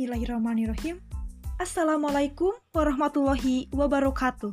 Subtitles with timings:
[0.00, 0.96] Bismillahirrahmanirrahim.
[1.60, 4.48] Assalamualaikum warahmatullahi wabarakatuh.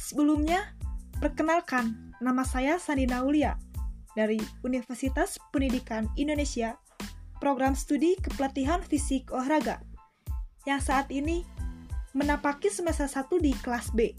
[0.00, 0.72] Sebelumnya,
[1.20, 3.60] perkenalkan nama saya Sandi Naulia
[4.16, 6.80] dari Universitas Pendidikan Indonesia,
[7.44, 9.84] Program Studi Kepelatihan Fisik Olahraga,
[10.64, 11.44] yang saat ini
[12.16, 14.16] menapaki semester 1 di kelas B.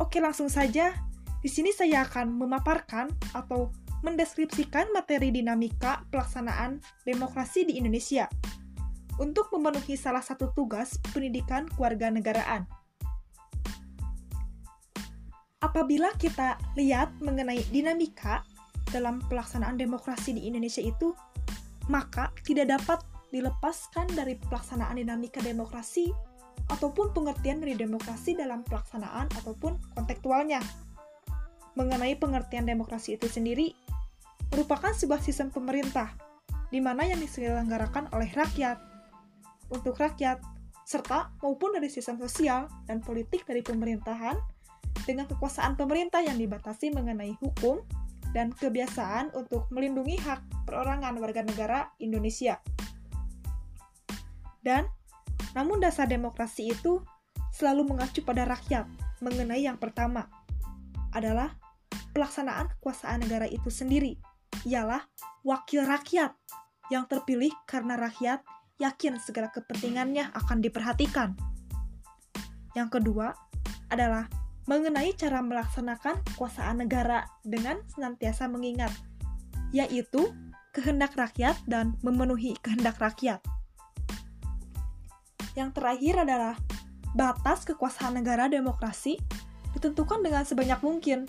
[0.00, 0.96] Oke, langsung saja.
[1.44, 3.68] Di sini saya akan memaparkan atau
[4.00, 8.24] mendeskripsikan materi dinamika pelaksanaan demokrasi di Indonesia
[9.16, 12.68] untuk memenuhi salah satu tugas pendidikan kewarganegaraan.
[15.64, 18.44] Apabila kita lihat mengenai dinamika
[18.92, 21.16] dalam pelaksanaan demokrasi di Indonesia itu,
[21.90, 23.02] maka tidak dapat
[23.34, 26.14] dilepaskan dari pelaksanaan dinamika demokrasi
[26.70, 30.62] ataupun pengertian dari demokrasi dalam pelaksanaan ataupun kontekstualnya.
[31.76, 33.74] Mengenai pengertian demokrasi itu sendiri,
[34.54, 36.14] merupakan sebuah sistem pemerintah,
[36.70, 38.80] di mana yang diselenggarakan oleh rakyat,
[39.72, 40.42] untuk rakyat,
[40.86, 44.38] serta maupun dari sistem sosial dan politik dari pemerintahan,
[45.04, 47.82] dengan kekuasaan pemerintah yang dibatasi mengenai hukum
[48.34, 52.58] dan kebiasaan untuk melindungi hak perorangan warga negara Indonesia.
[54.60, 54.90] Dan,
[55.54, 56.98] namun dasar demokrasi itu
[57.54, 58.84] selalu mengacu pada rakyat
[59.22, 60.28] mengenai yang pertama
[61.14, 61.56] adalah
[62.12, 64.20] pelaksanaan kekuasaan negara itu sendiri
[64.68, 65.00] ialah
[65.46, 66.36] wakil rakyat
[66.92, 68.42] yang terpilih karena rakyat
[68.76, 71.32] yakin segala kepentingannya akan diperhatikan.
[72.76, 73.32] Yang kedua
[73.88, 74.28] adalah
[74.66, 78.90] mengenai cara melaksanakan kekuasaan negara dengan senantiasa mengingat,
[79.70, 80.28] yaitu
[80.74, 83.40] kehendak rakyat dan memenuhi kehendak rakyat.
[85.56, 86.54] Yang terakhir adalah
[87.16, 89.16] batas kekuasaan negara demokrasi
[89.72, 91.24] ditentukan dengan sebanyak mungkin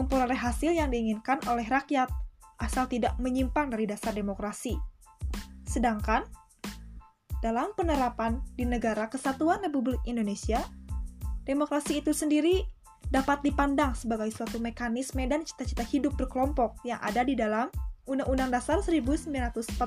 [0.00, 2.08] memperoleh hasil yang diinginkan oleh rakyat
[2.56, 4.80] asal tidak menyimpang dari dasar demokrasi.
[5.68, 6.24] Sedangkan,
[7.44, 10.64] dalam penerapan di negara kesatuan Republik Indonesia,
[11.44, 12.64] demokrasi itu sendiri
[13.12, 17.70] dapat dipandang sebagai suatu mekanisme dan cita-cita hidup berkelompok yang ada di dalam
[18.06, 19.78] Undang-Undang Dasar 1945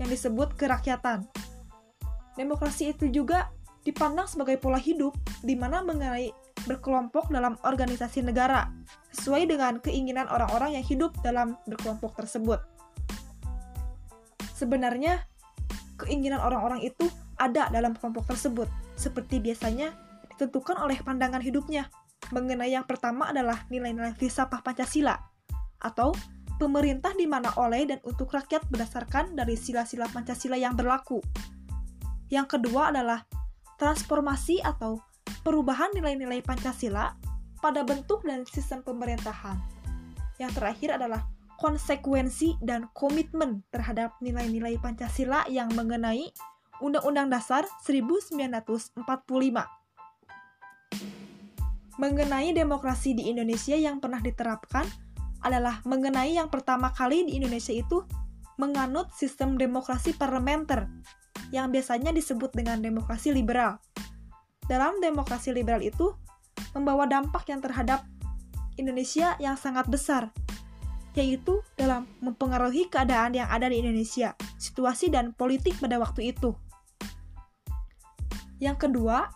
[0.00, 1.24] yang disebut kerakyatan.
[2.36, 3.52] Demokrasi itu juga
[3.84, 5.12] dipandang sebagai pola hidup
[5.44, 6.32] di mana mengenai
[6.64, 8.70] berkelompok dalam organisasi negara
[9.12, 12.62] sesuai dengan keinginan orang-orang yang hidup dalam berkelompok tersebut.
[14.54, 15.26] Sebenarnya,
[16.02, 17.06] keinginan orang-orang itu
[17.38, 18.66] ada dalam kelompok tersebut,
[18.98, 19.94] seperti biasanya
[20.34, 21.86] ditentukan oleh pandangan hidupnya.
[22.30, 25.18] Mengenai yang pertama adalah nilai-nilai filsafat Pancasila,
[25.82, 26.14] atau
[26.60, 31.18] pemerintah di mana oleh dan untuk rakyat berdasarkan dari sila-sila Pancasila yang berlaku.
[32.30, 33.26] Yang kedua adalah
[33.76, 35.02] transformasi atau
[35.42, 37.10] perubahan nilai-nilai Pancasila
[37.58, 39.58] pada bentuk dan sistem pemerintahan.
[40.38, 41.26] Yang terakhir adalah
[41.62, 46.34] konsekuensi dan komitmen terhadap nilai-nilai Pancasila yang mengenai
[46.82, 48.98] Undang-Undang Dasar 1945.
[52.02, 54.82] Mengenai demokrasi di Indonesia yang pernah diterapkan
[55.46, 58.02] adalah mengenai yang pertama kali di Indonesia itu
[58.58, 60.90] menganut sistem demokrasi parlementer
[61.54, 63.78] yang biasanya disebut dengan demokrasi liberal.
[64.66, 66.10] Dalam demokrasi liberal itu,
[66.74, 68.02] membawa dampak yang terhadap
[68.74, 70.32] Indonesia yang sangat besar,
[71.12, 76.56] yaitu dalam mempengaruhi keadaan yang ada di Indonesia, situasi dan politik pada waktu itu.
[78.62, 79.28] Yang kedua,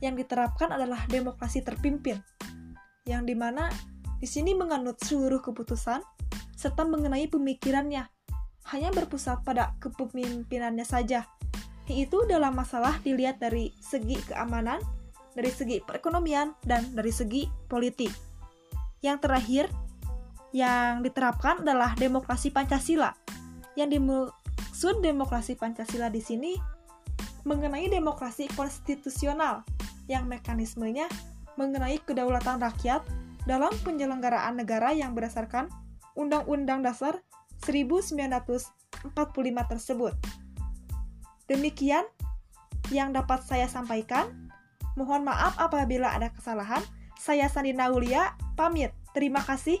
[0.00, 2.18] yang diterapkan adalah demokrasi terpimpin,
[3.04, 3.70] yang di mana
[4.18, 6.00] di sini menganut seluruh keputusan
[6.56, 8.04] serta mengenai pemikirannya,
[8.68, 11.24] hanya berpusat pada kepemimpinannya saja,
[11.88, 14.80] yaitu dalam masalah dilihat dari segi keamanan,
[15.32, 18.12] dari segi perekonomian, dan dari segi politik.
[19.00, 19.64] Yang terakhir,
[20.50, 23.14] yang diterapkan adalah demokrasi Pancasila.
[23.78, 26.52] Yang dimaksud demokrasi Pancasila di sini
[27.46, 29.64] mengenai demokrasi konstitusional
[30.10, 31.08] yang mekanismenya
[31.54, 33.00] mengenai kedaulatan rakyat
[33.48, 35.70] dalam penyelenggaraan negara yang berdasarkan
[36.18, 37.22] Undang-Undang Dasar
[37.64, 39.16] 1945
[39.70, 40.14] tersebut.
[41.48, 42.04] Demikian
[42.94, 44.50] yang dapat saya sampaikan.
[44.98, 46.82] Mohon maaf apabila ada kesalahan.
[47.20, 48.96] Saya Sandi Naulia, pamit.
[49.12, 49.80] Terima kasih.